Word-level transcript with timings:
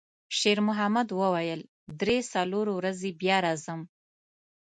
شېرمحمد 0.37 1.09
وویل: 1.21 1.61
«درې، 1.99 2.17
څلور 2.33 2.65
ورځې 2.77 3.09
بیا 3.21 3.37
راځم.» 3.45 3.81